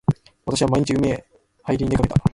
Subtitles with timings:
[0.47, 1.25] 私は毎日海へ
[1.61, 2.29] はいりに出掛けた。